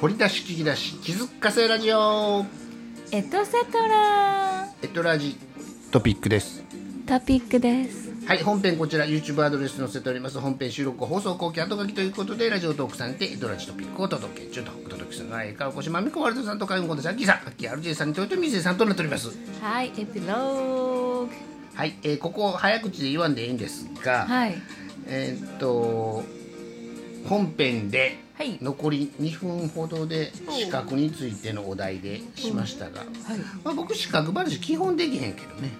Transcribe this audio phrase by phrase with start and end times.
[0.00, 2.44] 掘り出し聞き出し気づかせラジオ。
[3.12, 4.66] エトセトラ。
[4.82, 5.38] エトラジ
[5.90, 6.62] トピックです。
[7.06, 8.12] トピックです。
[8.26, 10.38] はい本編こちら YouTube アドレス載せております。
[10.38, 19.30] 本編収録放送後期後書きということでラジオトークさんでエトラジトピックをお届け中とお届けするのは江川越まみこワルドさんと海運コンテさんキーさんアッキー RJ さんに豊臣水さんとなっております。
[19.62, 21.28] はいエピローグ
[21.74, 24.54] はい、えーここ早口で言わんでいいんですが、はい。
[25.06, 26.22] えーっと
[27.28, 28.58] 本編ではい。
[28.60, 33.08] 残り2分ほどで資格についてのお題でしましたが、はい。
[33.64, 35.70] まあ、僕資格話基本できへんけどね。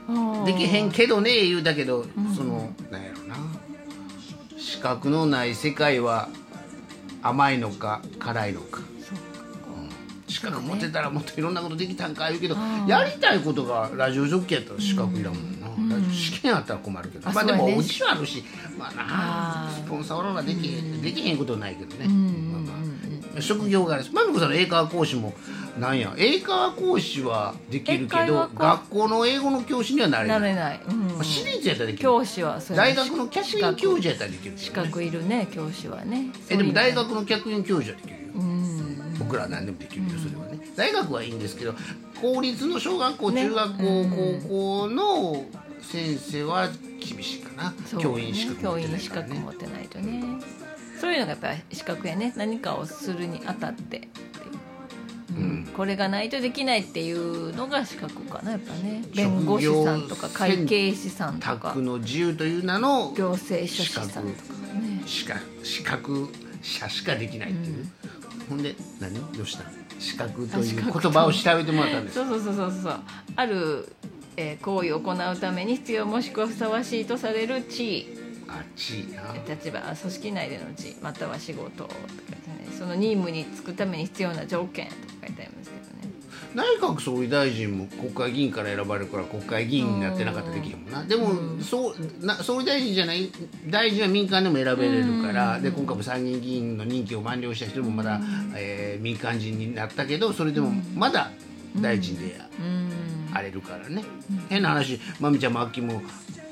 [0.47, 3.37] できへんけどね言うだけど、そのなんやろな。
[4.57, 6.29] 資格のない世界は
[7.23, 8.81] 甘いのか辛いのか。
[10.29, 15.56] 資格持ってたらもっといろんなことできたんか言うけどやりたいことがラジオジョッキーやったら資格いらんもん
[16.13, 17.31] 試験あったら困るけど。
[17.31, 18.45] まあでもうちはあるし。
[18.79, 19.85] まあなあー。
[19.85, 20.69] スポンサーおらなでき
[21.03, 22.73] できへんことはないけどね、まあま
[23.39, 23.41] あ。
[23.41, 24.05] 職業がある。
[24.05, 25.33] しまみこさんの英会話講師も
[25.79, 26.15] なんや。
[26.17, 31.07] 英会話講師はできるけど学校の英語の教師にはなれなないれない、うん。
[31.09, 32.03] まあ私立やったらできる。
[32.03, 34.59] 教師は大学の客員教授やったらできる。
[34.59, 36.31] 資格いるね教師はね。
[36.49, 38.33] えでも大学学の客員教授はできるよ。
[38.37, 39.17] うん。
[39.19, 40.61] 僕らは何でもできるよそれはね。
[40.77, 41.75] 大学はいいんですけど
[42.21, 43.45] 公立の小学校ね。
[43.45, 43.83] 中学校
[44.43, 45.45] 高校の
[45.81, 46.69] 先生は
[47.01, 47.75] 厳しいかな。
[47.87, 50.25] そう教員資格持教ってな員資格持ってないとね。
[51.01, 52.33] そういうのがやっぱり資格やね。
[52.37, 54.07] 何かをするにあたってって。
[54.07, 54.09] い
[55.37, 55.69] ううん。
[55.77, 59.03] これがないとできないっていうのが資格かなやっぱね。
[59.15, 61.69] 弁護士さんとか会計士さんとか。
[61.69, 64.33] 宅の自由という名の行政書士さんとかね。
[65.05, 66.29] 資格資格
[66.63, 67.89] 者しかできないっていう、
[68.49, 69.15] ほんで何？
[69.37, 69.65] どうした
[69.99, 72.15] 資格という言葉を調べてもらったんです。
[72.17, 73.01] そうそうそうそうそう。
[73.37, 73.89] ある、
[74.37, 77.99] えー行為を行うために必要もしくはふさわしいとされる地。
[78.01, 78.07] 位
[78.49, 79.23] あっちいな。
[79.49, 80.91] 立場組織内での地。
[80.91, 82.69] 位または仕事とかね。
[82.79, 86.15] その任務に就くために必要な条件とか書いてありますけどね。
[86.55, 90.81] 内閣総理大臣も国会議員から選ばれるから国会議員になってなかったらできへん。
[90.81, 93.31] もんなでも、そうな総理大臣じゃない
[93.67, 98.21] 大臣は民間でも選べれるから、で今回も参議院議員の任期を満了した人もまだ、
[98.55, 101.31] えー民間人になったけどそれでもまだ
[101.81, 102.91] 大臣でうん
[103.37, 104.03] あれるからね、
[104.49, 106.03] 変な話まみちゃんもあっきも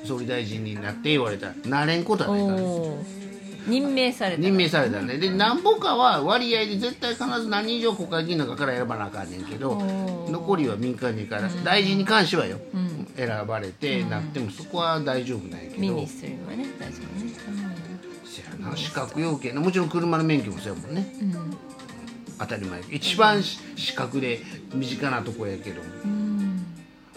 [0.05, 1.47] 総理大臣になって言われた。
[1.47, 2.59] らなれんことはないから。
[3.67, 4.41] 任命された。
[4.41, 9.75] 任命されたねでなんぼかは割合で絶対必ず何人以上国会議員の中から選ばなあかんねんけど
[10.29, 12.59] 残りは民間人から大臣に関してはよ、
[13.15, 15.81] 選ばれてなってもそこは大丈夫なんやけど。
[15.81, 17.31] ミニストリーはね大丈夫ね。
[18.23, 21.15] せやな資格要件もちろん車の免許もそうやもんね。
[21.21, 21.33] うん。
[21.33, 21.57] うん
[22.37, 24.41] 当たり前一番し資格で
[24.73, 26.24] 身近なとこやけどうん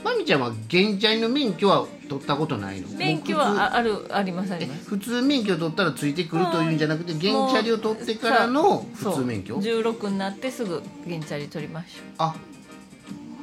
[0.05, 2.89] まみちゃんは原チャリの免許は取ったことないの？
[2.97, 4.89] 免許はああるありますありえます。
[4.89, 9.55] 普通免許取ったらついてくるというんじゃなくて原チャリを取ってからの普通免許？
[9.55, 12.35] そう16になってすぐ原チャリ取りましょあ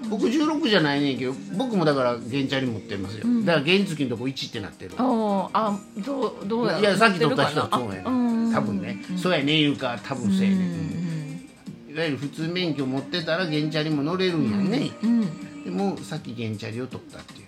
[0.09, 8.53] 僕16じゃないねんけど僕もだから原チャリ持ってますよ、だから原付のとこ1ってなってるうおーあどうどうやいやさっき取った人は持そうやねてるかなあうん。
[8.53, 10.61] 多分ね、そうやね言うか多分そうやね、うん。
[11.89, 11.95] うん。
[11.95, 15.21] いわゆる普通免許持ってたら原チャリも乗れるんやね、うん。
[15.21, 15.29] うん
[15.65, 17.47] でもさっき原チャリを取ったっていう、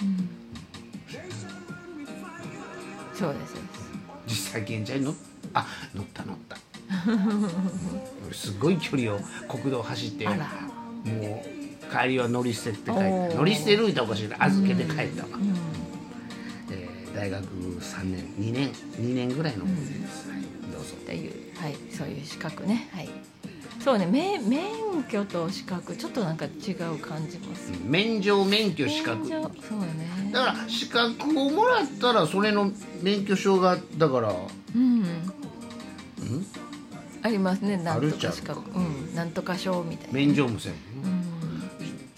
[3.13, 3.88] そうですそうです。
[4.25, 5.16] 実際原チャリ乗っ
[5.53, 6.57] あ乗った乗った。
[8.25, 15.29] 俺すごい距離を国道走ってあもらう帰りは乗り捨てって帰った乗り捨てるいたらおかしい預けて帰ったわ、
[16.72, 20.41] えー大学3年2年2年ぐらいの思い出です、はい、
[20.72, 20.94] どうぞ。
[20.94, 22.89] っていうはいそういう資格ね。
[22.94, 23.09] はい
[23.79, 29.25] そうね免免許と資格ちょっとなんか違う感じます免状免許資格。
[29.27, 30.31] そうね。
[30.33, 32.71] だから資格をもらったらそれの
[33.01, 34.33] 免許証がだから。
[34.75, 35.05] うん。
[37.23, 38.61] ありますねなんとか資格。
[38.71, 40.13] うんなんとか証みたいな。
[40.13, 40.73] 免状もせん、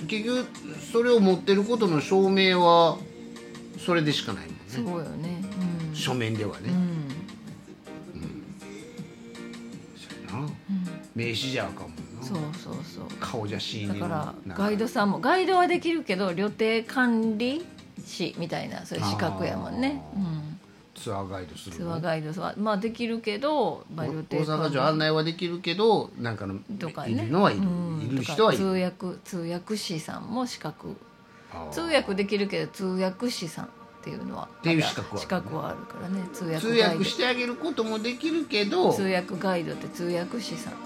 [0.02, 0.08] うん。
[0.08, 0.46] 結局
[0.92, 2.98] それを持ってることの証明は
[3.86, 4.62] それでしかないもんね。
[4.70, 5.42] そうよね。
[5.90, 5.96] うん。
[5.96, 6.89] 書面ではね、うん
[11.20, 13.06] 名刺じゃあかんもそうそうそう。
[13.20, 17.66] 顔写真にだからガイドさんもガイドはできるけど旅程管理
[18.06, 20.60] 士みたいなそういう資格やもんね、うん、
[20.96, 27.12] ツアーガイドするツアーガイドはまあできるけど、まあ、旅大程阪城案内はできるけどなんかのとかね。
[27.12, 28.02] いるのはいる、うん。
[28.02, 28.64] いる人はいる。
[28.64, 30.96] 通訳通訳士さんも資格。
[31.72, 33.70] 通訳できるけど通訳士さん
[34.10, 34.48] っていうのは。
[34.62, 36.30] ていう資格はある資格はあるからね。
[36.34, 40.80] 通訳通訳してあげることもできるけど通訳ガイドって通訳士さん、うん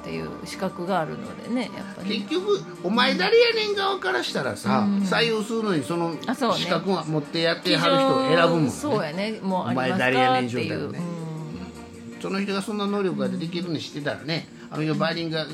[0.00, 2.20] っていう資格があるのでねやっぱり。
[2.22, 6.16] 結局お前誰やねん側からしたらさ、採用するのにその
[6.56, 8.70] 資格を持ってやってはる人を選ぶもんね。
[8.70, 9.38] そうやね。
[9.42, 11.00] もうありますお前誰やかねん状態のね。
[12.20, 15.50] その人がそんな能力ができるにしてたらねあの人バイリンガル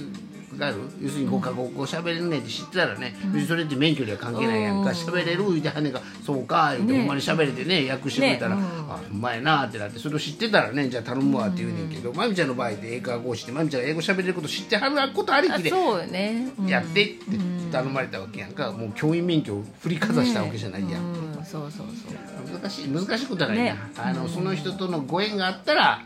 [0.58, 0.76] がある。
[1.00, 4.90] 要するに5カ国語喋れるねって知ってたらね、別にそれって免許には関係ないやんか。
[4.90, 8.62] 喋れる言うてはんねんがそうか言うて、ほんまに喋れてね訳してくれたら、ね。
[8.88, 16.66] あほんまやなってなってそれを知ってたらねじゃあ頼むわって言うねんけど、まみちゃんの場合で英会話講師ってまみちゃんが英語喋れること知ってはることありきであそうよね、うん。
[16.66, 17.22] やってって
[17.70, 21.02] 頼まれたわけやんか、もう教員免許を振りかざしたわけじゃないやん、
[21.38, 22.60] うん、そうそうそう。
[22.60, 23.78] 難しい難しいことはないな、ね。
[23.96, 26.02] あのその人とのご縁があったら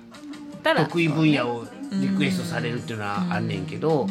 [0.63, 0.85] たら。
[0.85, 4.07] 得意分野をリクエストされるっていうのはあんねんけど、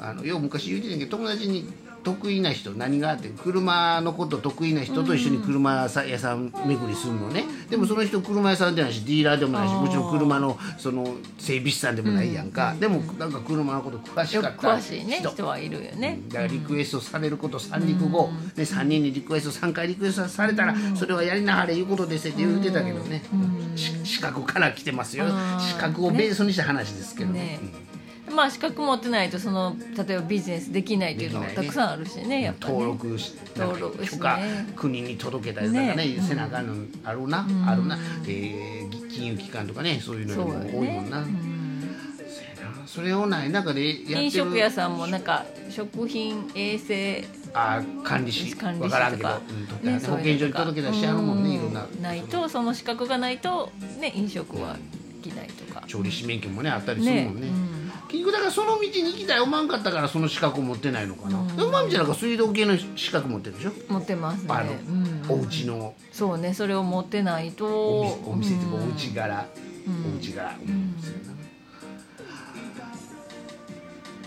[0.00, 1.68] あのよう昔言うてたけど友達に
[2.02, 7.44] 得意な人何があって車のこと得意な人と一緒に車屋さん巡りするのね。
[7.68, 23.22] でもその人車屋さんでないしディーラーでもないしもちろん車のその整備士さんでもないやんか、でもなんか車のこと詳しかった詳しいね人はいるよね、だからリクエストされること三陸後、で3人にリクエスト3回リクエストされたらそれはやりなはれいうことですって言ってたけどね、
[23.76, 25.26] し資格から来てますよ。
[25.26, 27.40] うん資格をベースにした話ですけどね。
[27.40, 27.87] ね
[28.38, 32.72] まあ資格持ってないとその例えばビジネスできないっていうのもたくさんあるしねやっぱね。
[32.72, 34.66] 登録し登録してね。
[34.76, 36.20] 国に届けたりとかねね。
[36.22, 37.98] せなあかんのあるな、あるな、
[38.28, 41.26] えー金融機関とかねそういうのにも多いもんな、
[42.86, 48.54] それをない中で飲食屋さんもなんか食品衛生あ管理士。
[48.56, 49.00] 管理分か。
[49.00, 49.34] らんけど、士
[49.66, 51.86] とかうんね保健所に届けたりしちゃうもんねいろんな。
[52.00, 54.76] ないとその資格がないとね飲食は
[55.24, 55.82] できないとか。
[55.88, 57.40] 調理師免許もねあったりするもんね。
[57.40, 57.48] ね。
[57.48, 57.67] うん
[58.08, 64.46] 結局だからその道に行きたい思わんかったからその資格を持ってないのかな、でもまみちゃんなんか水道系の資格持ってるでしょ、持ってますね。
[64.48, 65.94] あの、うんお家の。
[66.10, 67.66] そうねそれを持ってないと。
[68.24, 68.84] お店っていうかうん。
[68.84, 69.46] お家柄、
[70.14, 70.94] お家柄、うん。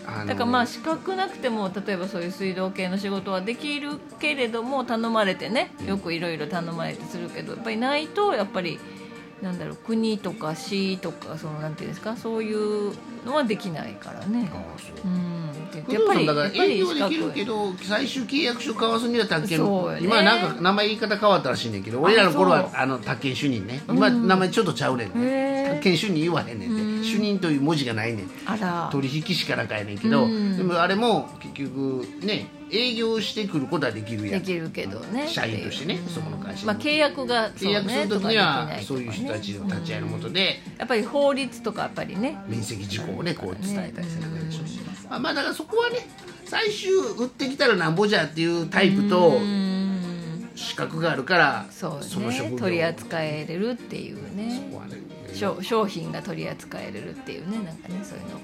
[0.05, 0.25] あの。
[0.27, 8.79] だからまあ資格なくても例えばそういう水道系の仕事はできるけれども頼まれてねよくいろいろ頼まれてするけどやっぱりないとやっぱり
[9.41, 12.15] なんだろう国とか市とかそのなんていうんですか？
[12.15, 12.93] そういう
[13.25, 14.51] のはできないからね。
[14.53, 14.95] ああそう。
[15.03, 15.51] うん。
[15.71, 19.57] で不動産だからやっぱり営業できる資けど最終契約書交わすには宅建。
[19.57, 20.01] そうよね。
[20.03, 23.81] 今はなんか名前言い方変わったらしいねんけど俺らの頃はあの宅建主任ね。
[23.89, 27.07] 今名前ちょっとちゃうねんへねー宅建主任言わへんねんて。
[27.07, 28.89] 主任という文字がないねんあら。
[28.91, 30.55] 取引士かなんかやねんけどうん。
[30.57, 34.41] でもあれも結局ね営業してくることはできるやん。
[34.41, 35.27] できるけどね。
[35.27, 40.59] 社員としてねそこの会社にまあ、契約が契約する時にはそういう人たちちの立ち会いのもとで。
[40.77, 42.37] やっぱり法律とかやっぱりね。
[42.47, 44.61] 面積事項をねこう伝えたりするわけでしょ。
[45.09, 46.07] まあまあだからそこはね
[46.45, 49.71] 最終売ってきたらなんぼじゃっていうタイプとうん。
[50.53, 54.61] 資格があるからそうの職業ね取り扱えれるっていうね。
[54.69, 54.97] そこはね。
[55.33, 58.41] 商商品が取り扱えれるっていうねなんかねそういうのが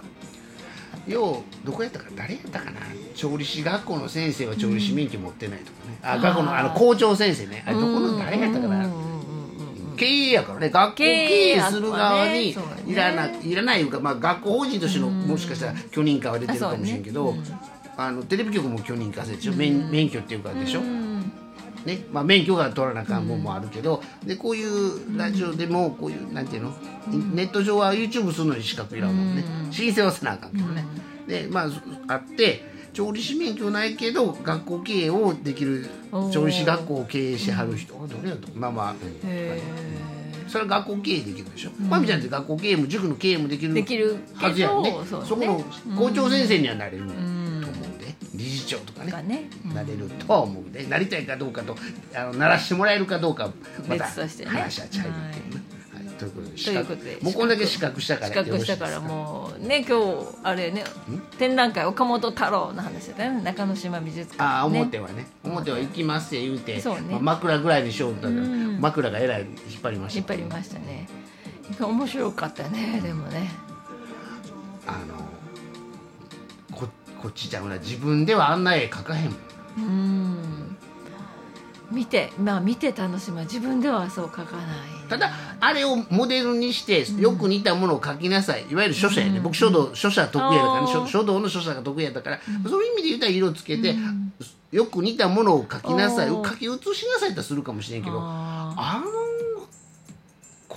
[1.08, 2.80] ようどこやったか誰やったかな？
[3.18, 7.64] 調理師学校の先生は調理師免許持ってないとかね、あ学校のあの校長先生ね。
[7.66, 9.98] あれどこの誰やったかな、うんうんうんうん。
[9.98, 10.70] 経営やからね。
[10.70, 12.56] 学校経営する側に
[12.86, 17.34] いらないいらないいうか、まあ、学校法人としてのもしかしたら許認可は出てるかもしれんけど、
[17.98, 21.22] あのテレビ局も許認可制でしょ、免免許っていうかでしょ、うん。
[21.86, 22.06] ね。
[22.12, 26.76] まあ、免許が取らなあかんもんもあるけど、でこういうラジオでもこういうなんていうの、
[27.34, 30.86] ネット上は YouTube するのに資格いらんもんね、申請はせなあかんけどね、
[31.28, 35.86] でまああって調理師免許ないけど学校経営をできる
[36.34, 38.98] 調理師学校を経営しはる人どれやとまあまあ、うん
[39.30, 39.62] へ
[40.48, 44.96] それは学校経営できるでしょ、まみちゃんって学校経営も塾の経営もできるできるはずやんね。
[45.08, 45.28] そうね。
[45.28, 45.60] そこの
[45.96, 47.20] 校長先生にはなれると思んう
[47.60, 47.98] ん。
[47.98, 50.88] で理事長とかねなれるとは思うんで。
[50.88, 51.76] なりたいかどうかと
[52.16, 53.52] あのならしてもらえるかどうか
[53.90, 54.22] また話
[54.82, 55.32] はちゃうけどね、
[55.94, 56.06] はい。
[56.18, 60.84] ということでということでもうこんだけ資格したから資格したからよろしいもうね今日あれね
[61.38, 63.42] 展覧会岡本太郎の話だね。
[63.44, 65.28] 中之島美術館、ね、ああ表はね。
[65.44, 66.80] 表は行きますって言うて。
[66.80, 67.08] そうね。
[67.12, 68.80] まあ、枕ぐらいにしようとうん。
[68.80, 70.20] 枕がえらい引っ張りました。
[70.20, 71.08] 引っ張りましたね。
[71.80, 73.50] 面白かったねでもね。
[74.86, 75.16] あの
[76.78, 76.88] こ
[77.22, 77.78] こっちちゃうな。
[77.78, 79.38] 自分ではあんな絵描かへんもん。
[79.78, 80.78] うん。
[81.92, 84.66] 見てまあ見て楽しむ自分ではそう書かない。
[85.10, 88.66] ただあれをモデルにしてよく似たものを描きなさい。
[88.70, 90.88] いわゆる書者やね、僕書道書者得意やからね。
[90.92, 93.96] 書書道の書者が得意やったから、そういう意味で言ったら色つけて、
[94.72, 96.30] よく似たものを描きなさい。
[96.30, 96.48] おー。
[96.50, 99.27] 描き写しなさいってするかもしれんけどああの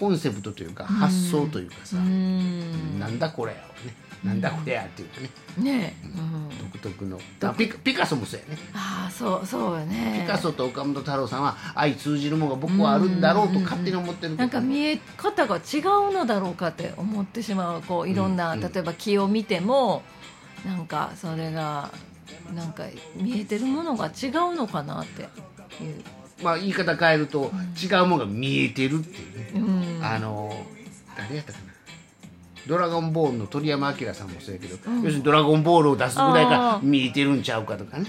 [0.00, 2.98] コンセプトというか発想というかさ、ーうん。
[2.98, 3.94] なんだこれやをね。
[4.24, 5.30] なんだこれやっていうとね。
[5.58, 7.20] ねえ、うん、独特の。
[7.42, 8.58] あピカピカソもそうやね。
[8.72, 10.20] ああそうそうよね。
[10.22, 18.64] ピカソと岡本太郎さんは相通じるものが僕はあるんだろうと勝手に思ってるけどなんか見え方が違うのだろうかって思ってしまうこういろんな、うん。
[18.64, 20.02] うん例えば木を見ても
[20.64, 21.90] なんかそれが
[22.54, 22.84] なんか
[23.16, 25.28] 見えてるものが違うのかなっていう、
[26.42, 27.50] まあ言い方変えると
[27.82, 30.52] 違うものが見えてるっていうね、うん、あの
[31.16, 31.70] 誰やったかな。
[32.66, 38.06] ドラゴンボールの鳥山明さんもそうやけど、要するにドラゴンボールを出すぐらいから見えてるんちゃうかとかね、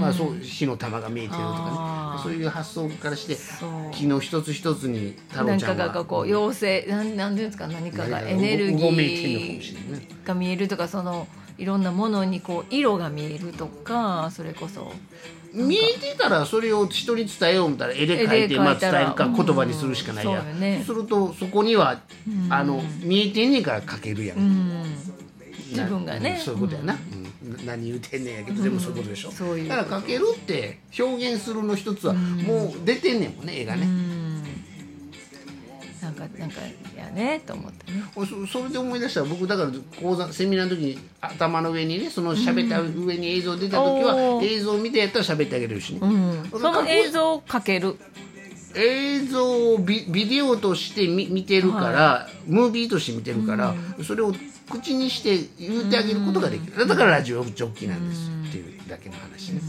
[0.00, 2.22] まあ、そう火の玉が見えてるとかね。
[2.22, 3.36] そういう発想からして
[3.92, 11.26] 木の一つ一つに太なんか郎ちゃんはがこう妖精なんなんていうんですか何かが何かがエネルギーが見えるとかその
[11.58, 14.92] いろんなものにこう色が見えるとかそれこそ
[15.54, 20.42] 見えてたらそれを人に伝えよう思ったら絵で描いてまあ伝えるか言葉にするしかないや。
[20.42, 22.00] ん、するとそこには
[22.48, 24.82] あの見えてんねんから描けるやん、うん。
[25.68, 26.36] 自分がね。
[26.38, 27.66] うんそういうことやな、うん。
[27.66, 29.30] 何言うてんねんやけど、でもそういうことでしょ。
[29.30, 33.86] そうだから描けるって表現するの一つはもう出てんねんもんね絵がね、
[36.28, 36.60] かなんか
[36.96, 38.02] やねと思ってね。
[38.14, 39.20] そそれで思い出した。
[39.20, 47.96] ら僕だから講座セミナーの時に頭の上にねその喋った上に映像出た時は、映像見てやったら喋ってあげれるしね、うんその映像をかける。
[48.74, 54.32] 映像をビビデオとして見見てるから、ムービーとして見てるから、それを
[54.70, 59.60] 口にして言ってあげることができる、だからラジオジョッキーなんですっていうだけの話ね、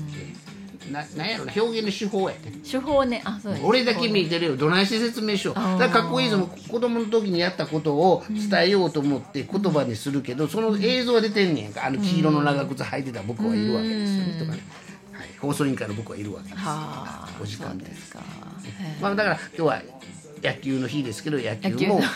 [0.92, 3.22] ななんやろな表現の手法やね手法ね。
[3.26, 4.58] あそうです俺だけ見えてるよ。
[4.58, 5.56] どないして説明しよう。
[5.56, 6.38] だからかっこいいぞ。
[6.70, 11.86] 子供の時にやったことを伝えようと思って言葉にするけどその映像は出てんねやんか。
[11.86, 14.40] あの黄色の長靴履いてた僕はいるわけですよね。
[14.40, 14.64] とかね、
[15.12, 16.56] はい、放送委員会の僕はいるわけです。
[16.58, 17.30] はあ。
[17.42, 19.82] お時間ですかへまあ、だから今日は
[20.44, 22.08] 野球の日ですけど野球も、のね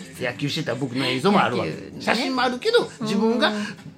[0.18, 1.76] 野球してた僕の映像もあるわけ、ね。
[2.00, 3.52] 写真もあるけど自分が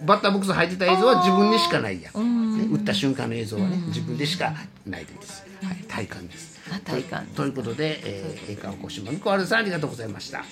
[0.04, 2.10] バッターボックス入ってた映像は自分にしかないや。
[2.20, 4.54] ん、ね、打った瞬間の映像はね自分でしか
[4.86, 6.60] ないです、はい、体感です。
[6.70, 7.26] あ体感。
[7.26, 10.44] とということで、えー、映画おこしまの小原さんありがとうございました。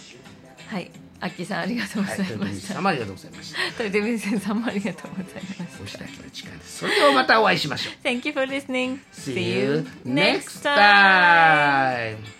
[0.66, 0.90] はい。
[1.20, 2.74] アッキーさんありがとうごはいざいました。
[2.74, 3.84] さんもありがとうございました。
[3.84, 6.78] 豊臣先生もありがとうございましたおしらきの時間です。
[6.78, 7.94] それではまたお会いしましょう。
[8.04, 9.00] Thank you for listening.
[9.12, 12.37] See you next time